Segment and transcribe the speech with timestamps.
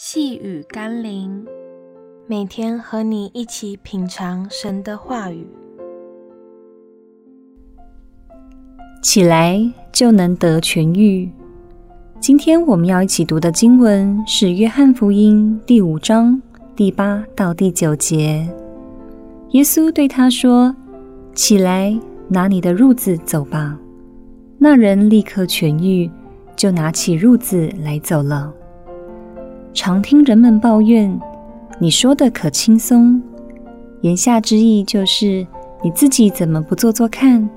[0.00, 1.44] 细雨甘霖，
[2.28, 5.44] 每天和你一起品尝神的话语，
[9.02, 11.28] 起来就能得痊愈。
[12.20, 16.40] 今天我们要一起读的经文是《约翰福音》第五章
[16.76, 18.48] 第八到第九节。
[19.50, 20.76] 耶稣对他说
[21.34, 23.76] ：“起来，拿你的褥子走吧。”
[24.58, 26.08] 那人立刻痊愈，
[26.54, 28.54] 就拿起褥子来走了。
[29.74, 31.18] 常听人们抱怨，
[31.78, 33.20] 你说的可轻松。
[34.00, 35.46] 言下之意就是
[35.82, 37.48] 你自己怎么不做做看？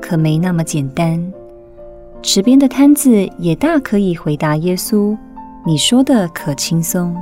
[0.00, 1.32] 可没那么简单。
[2.22, 5.16] 池边的摊子也大可以回答耶稣
[5.66, 7.16] ：“你说的可轻松。”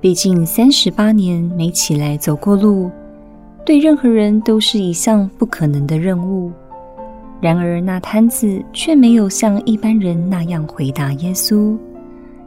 [0.00, 2.90] 毕竟三十八年没起来走过路，
[3.64, 6.52] 对任何人都是一项不可能的任务。
[7.40, 11.76] 然而那摊子却没有像一般人那样回答耶稣。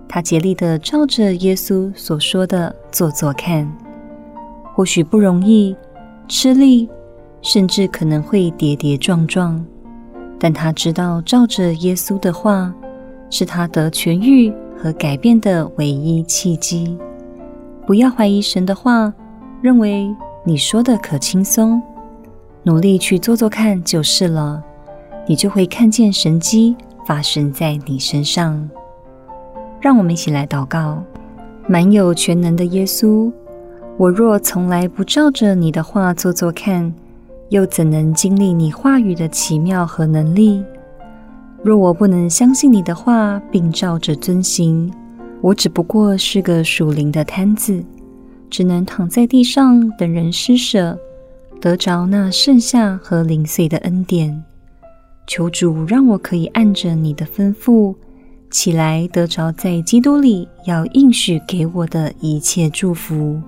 [0.10, 3.70] 他竭力地照着耶稣所说的做做看，
[4.74, 5.76] 或许不容易，
[6.28, 6.90] 吃力，
[7.42, 9.64] 甚至可能会跌跌撞撞，
[10.40, 12.74] 但他知道照着耶稣的话，
[13.30, 16.98] 是他得痊愈和改变的唯一契机。
[17.86, 19.14] 不要怀疑神的话，
[19.62, 20.14] 认为
[20.46, 21.82] 你说的可轻松，
[22.64, 24.64] 努力去做做看就是了，
[25.28, 28.70] 你就会看见神迹发生在你身上。
[29.80, 31.04] 让我们一起来祷告，
[31.68, 33.32] 满有全能的耶稣，
[33.98, 36.94] 我若从来不照着你的话做做看，
[37.50, 40.64] 又怎能经历你话语的奇妙和能力？
[41.64, 44.92] 若我不能相信你的话，并照着遵行，
[45.42, 47.84] 我只不过是个属灵的摊子，
[48.50, 50.98] 只能躺在地上等人施舍，
[51.62, 54.44] 得着那剩下和零碎的恩典。
[55.28, 57.94] 求主让我可以按着你的吩咐。
[58.50, 63.42] 起来，得着在基督里要应许给我的一切祝福。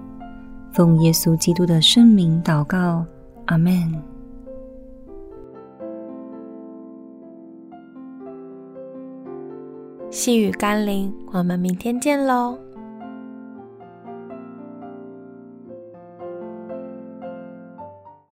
[0.72, 3.06] 奉耶稣基督的圣名祷告，
[3.46, 3.94] 阿门。
[10.12, 12.58] 细雨甘霖，我们明天见喽。